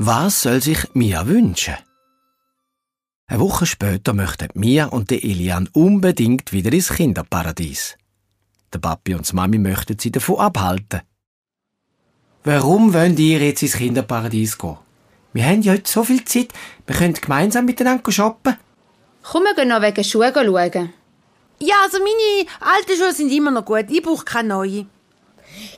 Was 0.00 0.42
soll 0.42 0.62
sich 0.62 0.94
Mia 0.94 1.26
wünschen? 1.26 1.74
Eine 3.26 3.40
Woche 3.40 3.66
später 3.66 4.12
möchten 4.12 4.48
Mia 4.54 4.86
und 4.86 5.10
der 5.10 5.24
Elian 5.24 5.68
unbedingt 5.72 6.52
wieder 6.52 6.72
ins 6.72 6.90
Kinderparadies. 6.90 7.96
Der 8.72 8.78
Papi 8.78 9.14
und 9.14 9.28
die 9.28 9.34
Mami 9.34 9.58
möchten 9.58 9.98
sie 9.98 10.12
davon 10.12 10.38
abhalten. 10.38 11.00
Warum 12.44 12.94
wollt 12.94 13.18
ihr 13.18 13.40
jetzt 13.40 13.62
ins 13.62 13.72
Kinderparadies 13.72 14.56
gehen? 14.56 14.78
Wir 15.32 15.44
haben 15.46 15.62
ja 15.62 15.72
heute 15.72 15.90
so 15.90 16.04
viel 16.04 16.24
Zeit, 16.24 16.52
wir 16.86 16.94
können 16.94 17.14
gemeinsam 17.14 17.64
miteinander 17.64 18.12
shoppen. 18.12 18.56
Komm, 19.24 19.42
wir 19.42 19.56
gehen 19.56 19.66
noch 19.66 19.82
wegen 19.82 20.04
Schuhe 20.04 20.32
schauen. 20.32 20.92
Ja, 21.58 21.74
also 21.82 21.98
meine 21.98 22.48
alten 22.60 22.96
Schuhe 22.96 23.12
sind 23.12 23.32
immer 23.32 23.50
noch 23.50 23.64
gut. 23.64 23.86
Ich 23.88 24.00
brauche 24.00 24.24
keine 24.24 24.50
neuen. 24.50 24.88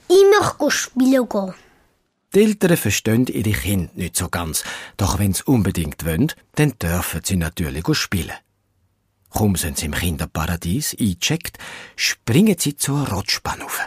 Ich 0.09 0.25
möchte 0.39 0.71
spielen 0.71 1.27
gehen. 1.27 1.55
Die 2.33 2.45
Eltern 2.45 2.77
verstehen 2.77 3.27
ihre 3.27 3.51
Kinder 3.51 3.91
nicht 3.95 4.17
so 4.17 4.29
ganz, 4.29 4.63
doch 4.97 5.19
wenn 5.19 5.33
sie 5.33 5.43
unbedingt 5.45 6.07
wollen, 6.07 6.33
dann 6.55 6.79
dürfen 6.79 7.23
sie 7.25 7.37
natürlich 7.37 7.85
spielen. 7.97 8.37
Kaum 9.31 9.57
sind 9.57 9.79
sie 9.79 9.87
im 9.87 9.95
Kinderparadies 9.95 10.97
eingecheckt, 10.99 11.59
springen 11.97 12.57
sie 12.59 12.77
zur 12.77 13.09
Rutschbahn 13.09 13.63
auf. 13.63 13.81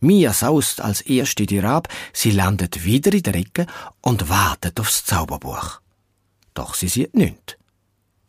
Mia 0.00 0.32
saust 0.32 0.80
als 0.80 1.00
erste 1.02 1.46
die 1.46 1.58
Rab, 1.58 1.88
sie 2.12 2.30
landet 2.30 2.84
wieder 2.84 3.12
in 3.12 3.22
der 3.22 3.34
Ecke 3.36 3.66
und 4.00 4.28
wartet 4.28 4.80
aufs 4.80 5.04
Zauberbuch. 5.04 5.80
Doch 6.54 6.74
sie 6.74 6.88
sieht 6.88 7.14
nichts. 7.14 7.56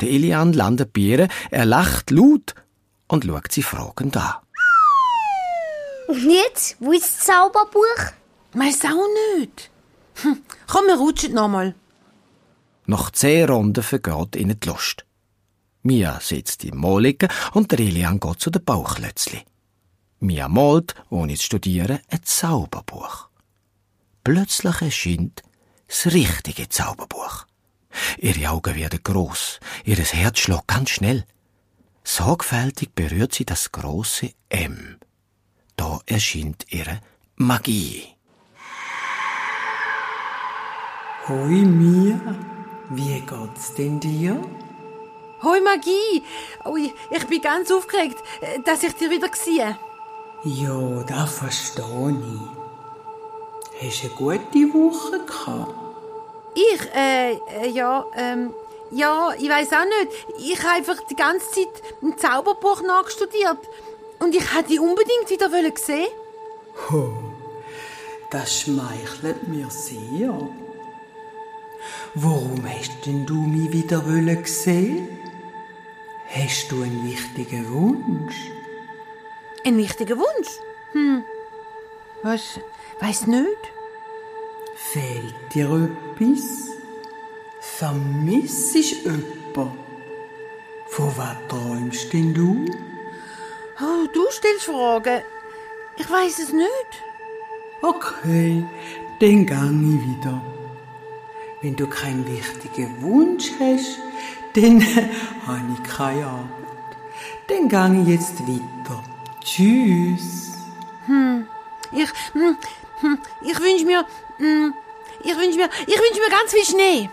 Der 0.02 0.10
Elian 0.10 0.54
landet 0.54 0.94
bei 0.94 1.02
ihr, 1.02 1.28
er 1.50 1.66
lacht 1.66 2.12
laut 2.12 2.54
und 3.08 3.26
schaut 3.26 3.52
sie 3.52 3.64
fragend 3.64 4.18
an. 4.18 4.36
Und 6.08 6.30
jetzt? 6.30 6.76
Wo 6.80 6.92
ist 6.92 7.04
das 7.04 7.26
Zauberbuch? 7.26 8.21
Weiss 8.54 8.84
auch 8.86 9.38
nicht. 9.38 9.72
Hm. 10.16 10.42
Komm, 10.68 10.86
wir 10.86 10.98
rutschen 10.98 11.34
nochmal. 11.34 11.76
Nach 12.86 13.12
zehn 13.12 13.50
Runden 13.50 13.84
vergeht 13.84 14.36
ihnen 14.36 14.60
die 14.60 14.68
Lust. 14.68 15.06
Mia 15.84 16.20
sitzt 16.20 16.64
im 16.64 16.78
Moligen 16.78 17.30
und 17.54 17.72
der 17.72 17.80
Elian 17.80 18.20
geht 18.20 18.40
zu 18.40 18.50
den 18.50 18.64
Bauchlötzli. 18.64 19.44
Mia 20.20 20.48
malt, 20.48 20.94
ohne 21.10 21.36
zu 21.36 21.44
studieren, 21.44 22.00
ein 22.10 22.24
Zauberbuch. 22.24 23.30
Plötzlich 24.24 24.82
erscheint 24.82 25.42
das 25.88 26.14
richtige 26.14 26.70
Zauberbuch. 26.70 27.46
Ihre 28.20 28.50
Augen 28.50 28.76
werden 28.76 29.00
groß, 29.04 29.60
ihr 29.84 29.98
Herz 29.98 30.40
schlägt 30.40 30.68
ganz 30.68 30.92
schnell. 30.92 31.26
Sorgfältig 32.04 32.94
berührt 32.94 33.34
sie 33.34 33.46
das 33.46 33.72
große 33.72 34.32
M. 34.50 34.98
Da 35.76 36.00
erscheint 36.06 36.66
ihre 36.70 37.00
Magie. 37.36 38.16
Hoi 41.28 41.64
Mia, 41.66 42.20
wie 42.90 43.22
geht's 43.22 43.76
denn 43.76 44.00
dir? 44.00 44.42
Hoi 45.44 45.62
Magie! 45.62 46.24
Oh, 46.66 46.76
ich, 46.76 47.28
bin 47.28 47.42
ganz 47.42 47.72
aufgeregt, 47.72 48.18
äh, 48.42 48.60
dass 48.62 48.82
ich 48.82 48.96
dich 48.96 49.10
wieder 49.10 49.30
sehe. 49.34 49.78
Ja, 50.44 51.04
das 51.04 51.38
verstehe 51.38 52.18
ich. 52.18 53.88
Hast 53.88 54.04
du 54.04 54.30
eine 54.30 54.40
gute 54.40 54.74
Woche 54.74 55.20
gehabt? 55.24 55.76
Ich, 56.56 56.96
äh, 56.96 57.34
äh, 57.34 57.70
ja, 57.70 58.04
ähm, 58.16 58.56
ja, 58.90 59.30
ich 59.38 59.48
weiß 59.48 59.74
auch 59.74 59.86
nicht. 59.86 60.28
Ich 60.40 60.64
habe 60.64 60.78
einfach 60.78 61.06
die 61.08 61.16
ganze 61.16 61.52
Zeit 61.52 61.84
ein 62.02 62.18
Zauberbuch 62.18 62.82
nachstudiert. 62.82 63.60
Und 64.18 64.34
ich 64.34 64.56
hätte 64.56 64.70
dich 64.70 64.80
unbedingt 64.80 65.30
wieder 65.30 65.50
sehen 65.78 66.08
Oh, 66.92 67.10
das 68.32 68.62
schmeichelt 68.62 69.48
mir 69.48 69.70
sehr. 69.70 70.50
Warum 72.14 72.62
hast 72.68 73.06
denn 73.06 73.26
du 73.26 73.36
mich 73.36 73.72
wieder 73.72 74.04
sehen 74.46 75.08
Hast 76.28 76.72
du 76.72 76.84
einen 76.84 77.06
wichtigen 77.06 77.70
Wunsch? 77.70 78.52
Ein 79.66 79.78
wichtiger 79.78 80.18
Wunsch? 80.18 80.50
Hm. 80.92 81.24
Was? 82.24 82.60
Weiß 83.00 83.28
nicht. 83.28 83.72
Fehlt 84.76 85.36
dir 85.54 85.90
etwas? 86.16 86.70
Vermisst 87.62 88.76
jemand? 88.76 89.26
Von 90.88 91.14
was 91.16 91.38
träumst 91.48 92.12
denn 92.12 92.34
du? 92.34 92.66
Oh, 93.82 94.08
du 94.14 94.26
stellst 94.32 94.66
Fragen. 94.66 95.22
Ich 95.98 96.10
weiß 96.10 96.40
es 96.40 96.52
nicht. 96.52 96.92
Okay, 97.82 98.66
dann 99.20 99.46
gang 99.46 99.82
ich 99.82 100.18
wieder. 100.18 100.51
Wenn 101.62 101.76
du 101.76 101.88
keinen 101.88 102.26
wichtigen 102.28 103.02
Wunsch 103.02 103.52
hast, 103.60 104.00
dann 104.54 104.82
habe 105.48 105.74
ich 105.74 105.84
keine 105.84 106.26
Arbeit. 106.26 106.98
Dann 107.48 107.70
gang 107.70 108.02
ich 108.02 108.08
jetzt 108.08 108.40
weiter. 108.42 109.04
Tschüss. 109.44 110.54
Hm. 111.06 111.46
Ich, 111.92 112.10
hm, 112.34 112.58
hm, 113.02 113.20
ich 113.44 113.60
wünsche 113.60 113.86
mir, 113.86 114.06
hm, 114.38 114.74
ich 115.24 115.38
wünsche 115.38 115.58
mir, 115.58 115.70
ich 115.86 115.96
wünsche 115.96 116.22
mir 116.22 116.30
ganz 116.30 116.52
viel 116.52 116.66
Schnee. 116.66 117.10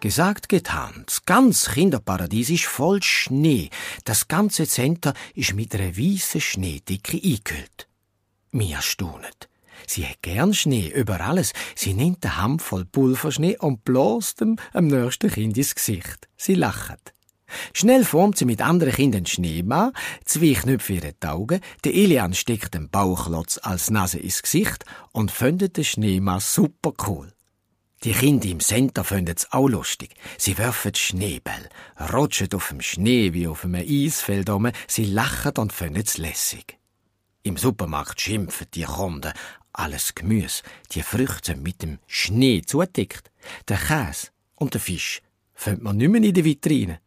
Gesagt, 0.00 0.48
getan. 0.48 1.02
Das 1.06 1.24
ganze 1.26 1.72
Kinderparadies 1.72 2.50
ist 2.50 2.64
voll 2.64 3.02
Schnee. 3.02 3.70
Das 4.04 4.28
ganze 4.28 4.66
Center 4.66 5.14
ist 5.34 5.54
mit 5.54 5.74
einer 5.74 5.96
weißen 5.96 6.40
Schneedecke 6.40 7.16
eingehüllt. 7.16 7.86
Mia 8.52 8.80
staunet. 8.80 9.48
Sie 9.86 10.06
hat 10.06 10.22
gern 10.22 10.54
Schnee 10.54 10.88
über 10.88 11.20
alles. 11.20 11.52
Sie 11.74 11.94
nimmt 11.94 12.24
eine 12.24 12.36
Handvoll 12.36 12.84
Pulverschnee 12.84 13.56
und 13.58 13.84
bläst 13.84 14.40
ihm 14.40 14.56
am 14.72 14.86
nächsten 14.86 15.30
Kind 15.30 15.56
ins 15.56 15.74
Gesicht. 15.74 16.28
Sie 16.36 16.54
lacht. 16.54 17.14
Schnell 17.72 18.04
formt 18.04 18.38
sie 18.38 18.44
mit 18.44 18.60
anderen 18.60 18.92
Kindern 18.92 19.26
Schneemann, 19.26 19.92
zwei 20.24 20.52
Knöpfe 20.54 20.94
ihre 20.94 21.14
Augen, 21.26 21.60
der 21.84 21.94
Elian 21.94 22.34
steckt 22.34 22.74
den 22.74 22.88
Bauchlotz 22.88 23.58
als 23.62 23.90
Nase 23.90 24.18
ins 24.18 24.42
Gesicht 24.42 24.84
und 25.12 25.30
findet 25.30 25.76
den 25.76 25.84
Schneemann 25.84 26.40
super 26.40 26.92
cool. 27.06 27.32
Die 28.02 28.12
Kinder 28.12 28.48
im 28.48 28.60
Center 28.60 29.04
finden 29.04 29.34
es 29.36 29.52
auch 29.52 29.68
lustig. 29.68 30.14
Sie 30.38 30.56
werfen 30.56 30.94
Schneeball, 30.94 31.68
rutschen 32.14 32.48
auf 32.54 32.68
dem 32.68 32.80
Schnee 32.80 33.34
wie 33.34 33.46
auf 33.46 33.64
einem 33.64 33.86
Eisfeld 33.86 34.48
um, 34.48 34.70
sie 34.86 35.04
lachen 35.04 35.52
und 35.58 35.72
finden 35.72 36.02
es 36.02 36.16
lässig. 36.16 36.78
Im 37.42 37.58
Supermarkt 37.58 38.20
schimpfen 38.20 38.68
die 38.72 38.84
Kunden. 38.84 39.32
Alles 39.72 40.14
Gemüse, 40.14 40.62
die 40.92 41.02
Früchte 41.02 41.56
mit 41.56 41.82
dem 41.82 41.98
Schnee 42.06 42.62
zudeckt. 42.62 43.30
Der 43.68 43.78
Käse 43.78 44.28
und 44.56 44.74
der 44.74 44.80
Fisch 44.80 45.22
findet 45.54 45.82
man 45.82 45.96
nicht 45.96 46.10
mehr 46.10 46.22
in 46.22 46.34
der 46.34 46.44
Vitrine. 46.44 47.00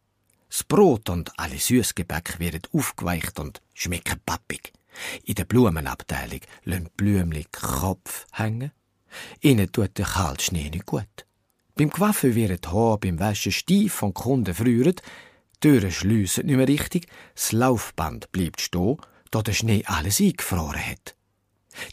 Das 0.48 0.64
Brot 0.64 1.10
und 1.10 1.32
alle 1.38 1.58
Süßgebäck 1.58 2.38
werden 2.38 2.62
aufgeweicht 2.72 3.38
und 3.40 3.60
schmecken 3.74 4.20
pappig. 4.24 4.72
In 5.24 5.34
der 5.34 5.44
Blumenabteilung 5.44 6.40
lassen 6.64 6.90
Blümli 6.96 7.46
Kopf 7.50 8.26
hängen. 8.32 8.70
Ihnen 9.40 9.70
tut 9.70 9.98
der 9.98 10.06
kalte 10.06 10.44
Schnee 10.44 10.70
nicht 10.70 10.86
gut. 10.86 11.26
Beim 11.74 11.90
Coiffeur 11.90 12.34
werden 12.34 12.58
die 12.62 12.68
Haare 12.68 12.98
beim 12.98 13.18
Waschen 13.18 13.52
steif 13.52 14.02
und 14.02 14.16
die 14.16 14.22
Kunden 14.22 14.54
frieren. 14.54 14.94
Die 14.94 15.60
Türen 15.60 15.90
schliessen 15.90 16.46
nicht 16.46 16.56
mehr 16.56 16.68
richtig, 16.68 17.08
das 17.34 17.52
Laufband 17.52 18.30
bleibt 18.30 18.60
stehen, 18.60 18.98
da 19.30 19.42
der 19.42 19.54
Schnee 19.54 19.84
alles 19.86 20.20
eingefroren 20.20 20.86
hat. 20.86 21.16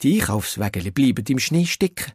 Die 0.02 0.20
Einkaufswägele 0.20 0.92
bleiben 0.92 1.26
im 1.28 1.40
Schnee 1.40 1.66
stecken. 1.66 2.12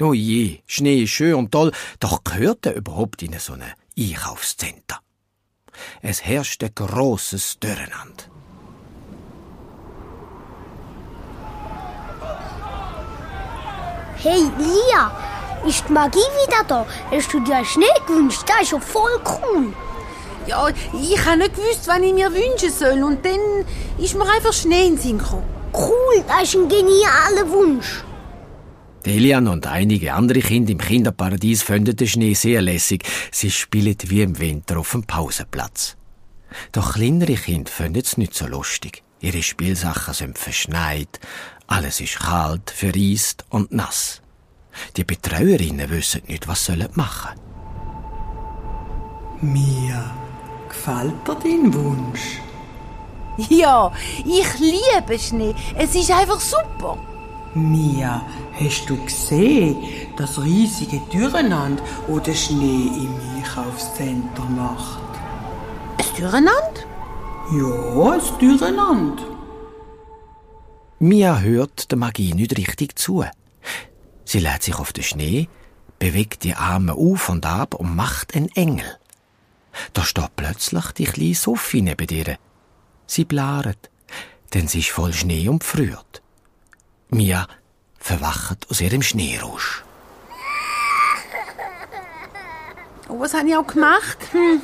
Oh 0.00 0.12
je, 0.12 0.60
Schnee 0.66 1.02
ist 1.02 1.10
schön 1.10 1.34
und 1.34 1.50
toll, 1.50 1.72
doch 1.98 2.22
gehört 2.22 2.66
er 2.66 2.74
überhaupt 2.74 3.22
in 3.22 3.36
so 3.38 3.54
ein 3.54 3.64
Einkaufszentrum? 3.98 5.00
Es 6.02 6.24
herrschte 6.24 6.70
großes 6.70 7.58
Durcheinander. 7.60 8.24
Hey, 14.20 14.50
Lia, 14.58 15.12
ist 15.66 15.84
die 15.88 15.92
Magie 15.92 16.18
wieder 16.18 16.64
da? 16.66 16.86
Hast 17.10 17.32
du 17.32 17.40
dir 17.40 17.64
Schnee 17.64 17.86
gewünscht? 18.06 18.42
Das 18.46 18.62
ist 18.62 18.72
ja 18.72 18.80
voll 18.80 19.20
cool. 19.24 19.72
Ja, 20.46 20.68
ich 20.68 21.24
habe 21.24 21.38
nicht 21.38 21.54
gewusst, 21.54 21.86
was 21.86 22.00
ich 22.00 22.12
mir 22.12 22.32
wünschen 22.32 22.72
soll. 22.72 23.02
Und 23.02 23.24
dann 23.24 23.64
ist 23.98 24.14
mir 24.16 24.28
einfach 24.28 24.52
Schnee 24.52 24.86
in 24.86 24.96
den 24.96 24.98
Sinn 24.98 25.18
gekommen. 25.18 25.57
Cool, 25.78 26.24
das 26.26 26.42
ist 26.42 26.56
ein 26.56 26.68
genialer 26.68 27.48
Wunsch. 27.50 28.02
Delian 29.06 29.46
und 29.46 29.66
einige 29.66 30.12
andere 30.12 30.40
Kinder 30.40 30.72
im 30.72 30.78
Kinderparadies 30.78 31.62
finden 31.62 31.94
den 31.94 32.08
Schnee 32.08 32.34
sehr 32.34 32.60
lässig. 32.60 33.04
Sie 33.30 33.50
spielen 33.50 33.96
wie 34.06 34.22
im 34.22 34.38
Winter 34.40 34.78
auf 34.78 34.90
dem 34.90 35.04
Pausenplatz. 35.04 35.96
Doch 36.72 36.94
kleinere 36.94 37.34
Kinder 37.34 37.70
finden 37.70 38.02
es 38.02 38.16
nicht 38.16 38.34
so 38.34 38.46
lustig. 38.46 39.04
Ihre 39.20 39.42
Spielsachen 39.42 40.14
sind 40.14 40.38
verschneit, 40.38 41.20
alles 41.68 42.00
ist 42.00 42.18
kalt, 42.18 42.70
vereist 42.70 43.44
und 43.50 43.72
nass. 43.72 44.20
Die 44.96 45.04
Betreuerinnen 45.04 45.90
wissen 45.90 46.22
nicht, 46.26 46.48
was 46.48 46.64
sie 46.66 46.76
machen 46.94 47.40
Mia, 49.40 50.10
gefällt 50.68 51.14
dir 51.26 51.36
dein 51.36 51.72
Wunsch? 51.72 52.40
Ja, 53.48 53.92
ich 54.24 54.58
liebe 54.58 55.18
Schnee. 55.18 55.54
Es 55.76 55.94
ist 55.94 56.10
einfach 56.10 56.40
super. 56.40 56.98
Mia, 57.54 58.22
hast 58.60 58.86
du 58.88 58.96
gesehen, 59.04 59.76
das 60.16 60.42
riesige 60.42 61.00
Durcheinander, 61.10 61.82
wo 62.06 62.18
der 62.18 62.34
Schnee 62.34 62.90
im 63.04 63.14
Einkaufscenter 63.36 64.44
macht? 64.44 65.00
Ein 65.98 66.20
Durcheinander? 66.20 66.80
Ja, 67.52 68.12
ein 68.12 68.38
Durcheinander. 68.40 69.22
Mia 70.98 71.38
hört 71.38 71.90
der 71.90 71.98
Magie 71.98 72.34
nicht 72.34 72.56
richtig 72.58 72.98
zu. 72.98 73.24
Sie 74.24 74.40
lädt 74.40 74.64
sich 74.64 74.78
auf 74.78 74.92
den 74.92 75.04
Schnee, 75.04 75.48
bewegt 75.98 76.42
die 76.42 76.54
Arme 76.54 76.94
auf 76.94 77.28
und 77.28 77.46
ab 77.46 77.74
und 77.74 77.94
macht 77.94 78.34
einen 78.34 78.50
Engel. 78.56 78.98
Da 79.92 80.02
steht 80.02 80.34
plötzlich 80.34 80.86
die 80.98 81.04
kleine 81.04 81.34
Sophie 81.34 81.82
neben 81.82 82.08
ihr. 82.08 82.36
Sie 83.08 83.24
blaret, 83.24 83.90
denn 84.52 84.68
sie 84.68 84.80
ist 84.80 84.90
voll 84.90 85.14
Schnee 85.14 85.48
und 85.48 85.64
friert. 85.64 86.22
Mia 87.08 87.48
verwacht 87.98 88.66
aus 88.70 88.82
ihrem 88.82 89.02
Schneerausch. 89.02 89.82
Oh, 93.08 93.18
was 93.18 93.32
habe 93.32 93.48
ich 93.48 93.56
auch 93.56 93.66
gemacht? 93.66 94.18
Hm. 94.32 94.60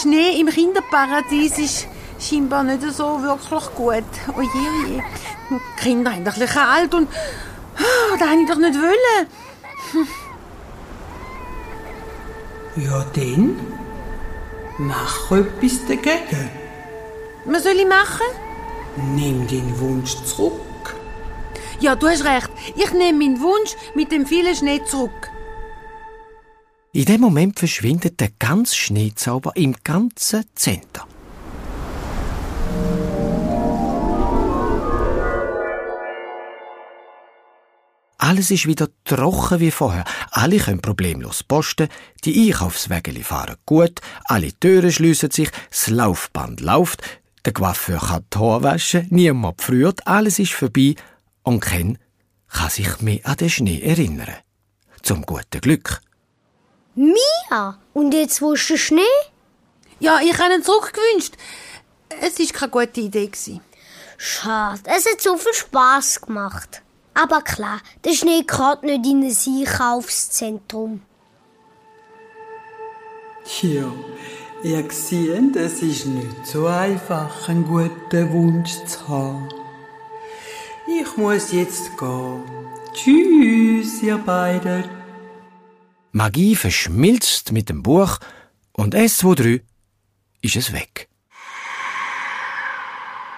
Schnee 0.00 0.40
im 0.40 0.46
Kinderparadies 0.46 1.58
ist 1.58 1.88
scheinbar 2.20 2.62
nicht 2.62 2.82
so 2.82 3.20
wirklich 3.20 3.74
gut. 3.74 4.04
Oje, 4.36 4.48
oje. 4.48 5.04
Die 5.50 5.82
Kinder 5.82 6.12
haben 6.12 6.24
doch 6.24 6.34
ein 6.34 6.40
bisschen 6.40 6.54
kalt 6.54 6.94
und 6.94 7.08
oh, 7.08 8.16
das 8.16 8.28
habe 8.28 8.40
ich 8.40 8.48
doch 8.48 8.58
nicht 8.58 8.78
wollen. 8.78 9.26
Ja, 12.76 13.04
dann 13.14 13.56
mach 14.78 15.32
etwas 15.32 15.84
dagegen. 15.86 16.63
Was 17.46 17.62
soll 17.62 17.74
ich 17.74 17.86
machen? 17.86 18.26
Nimm 19.14 19.46
den 19.46 19.78
Wunsch 19.78 20.14
zurück. 20.24 20.96
Ja, 21.78 21.94
du 21.94 22.08
hast 22.08 22.24
recht. 22.24 22.50
Ich 22.74 22.92
nehme 22.92 23.18
meinen 23.18 23.40
Wunsch 23.40 23.76
mit 23.94 24.10
dem 24.12 24.24
vielen 24.24 24.54
Schnee 24.54 24.80
zurück. 24.84 25.30
In 26.92 27.04
dem 27.04 27.20
Moment 27.20 27.58
verschwindet 27.58 28.20
der 28.20 28.30
ganze 28.38 28.74
Schneezauber 28.76 29.52
im 29.56 29.74
ganzen 29.84 30.44
Zentrum. 30.54 31.08
Alles 38.16 38.50
ist 38.50 38.66
wieder 38.66 38.88
trocken 39.04 39.60
wie 39.60 39.70
vorher. 39.70 40.04
Alle 40.30 40.56
können 40.56 40.80
problemlos 40.80 41.42
posten, 41.42 41.88
die 42.24 42.48
Einkaufswägeli 42.48 43.22
fahren 43.22 43.56
gut, 43.66 44.00
alle 44.24 44.50
Türen 44.58 44.90
schliessen 44.90 45.30
sich, 45.30 45.50
das 45.68 45.88
Laufband 45.88 46.60
läuft, 46.60 47.02
der 47.44 47.52
Coiffeur 47.52 47.98
kann 47.98 48.24
die 48.32 48.38
Haare 48.38 48.62
waschen, 48.62 49.06
niemand 49.10 49.60
friert, 49.60 50.06
alles 50.06 50.38
ist 50.38 50.52
vorbei 50.52 50.94
und 51.42 51.60
Ken 51.60 51.98
kann 52.48 52.70
sich 52.70 53.00
mehr 53.00 53.20
an 53.24 53.36
den 53.36 53.50
Schnee 53.50 53.80
erinnern. 53.82 54.36
Zum 55.02 55.26
guten 55.26 55.60
Glück. 55.60 56.00
Mia, 56.94 57.78
und 57.92 58.14
jetzt 58.14 58.40
wo 58.40 58.52
ist 58.52 58.70
der 58.70 58.78
Schnee? 58.78 59.02
Ja, 60.00 60.20
ich 60.22 60.38
habe 60.38 60.54
ihn 60.54 60.62
zurückgewünscht. 60.62 61.34
Es 62.20 62.38
war 62.38 62.46
keine 62.46 62.70
gute 62.70 63.00
Idee. 63.00 63.26
gewesen. 63.26 63.60
Schade, 64.16 64.80
es 64.84 65.06
hat 65.06 65.20
so 65.20 65.36
viel 65.36 65.52
Spaß 65.52 66.22
gemacht. 66.22 66.82
Aber 67.14 67.42
klar, 67.42 67.80
der 68.04 68.14
Schnee 68.14 68.42
gehört 68.42 68.82
nicht 68.82 69.06
in 69.06 69.22
ein 69.22 69.36
Einkaufszentrum. 69.60 71.02
Ja, 73.60 73.92
ihr 74.64 74.90
seht, 74.90 75.56
es 75.56 75.82
ist 75.82 76.06
nicht 76.06 76.46
so 76.46 76.66
einfach, 76.66 77.48
einen 77.48 77.64
guten 77.64 78.32
Wunsch 78.32 78.72
zu 78.86 79.08
haben. 79.08 79.48
Ich 80.86 81.16
muss 81.16 81.52
jetzt 81.52 81.96
gehen. 81.98 82.42
Tschüss, 82.94 84.02
ihr 84.02 84.18
beiden. 84.18 84.84
Magie 86.12 86.56
verschmilzt 86.56 87.52
mit 87.52 87.68
dem 87.68 87.82
Buch 87.82 88.18
und 88.72 88.94
S23 88.94 89.60
ist 90.40 90.56
es 90.56 90.72
weg. 90.72 91.08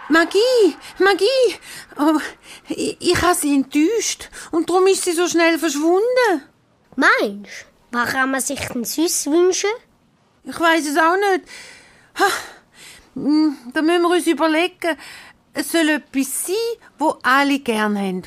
Magie, 0.08 0.76
Magie. 1.00 1.56
Oh, 1.99 2.20
ich, 2.69 2.96
ich 3.00 3.22
habe 3.22 3.34
sie 3.34 3.55
enttäuscht 3.55 4.31
und 4.52 4.70
darum 4.70 4.87
ist 4.87 5.05
sie 5.05 5.12
so 5.12 5.26
schnell 5.26 5.58
verschwunden. 5.58 6.43
Meinst 6.94 7.67
du, 7.90 7.99
was 7.99 8.11
kann 8.11 8.31
man 8.31 8.40
sich 8.40 8.61
denn 8.61 8.84
sonst 8.84 9.26
wünschen? 9.26 9.70
Ich 10.48 10.60
weiß 10.60 10.87
es 10.87 10.96
auch 10.96 11.16
nicht. 11.16 11.44
Ha, 12.20 12.28
hm, 13.14 13.56
Da 13.72 13.82
müssen 13.82 14.02
wir 14.02 14.10
uns 14.10 14.26
überlegen. 14.28 14.96
Es 15.52 15.72
soll 15.72 15.88
etwas 15.88 16.46
sein, 16.46 16.54
wo 16.98 17.19
alle 17.22 17.58
gern 17.58 17.98
haben. 17.98 18.22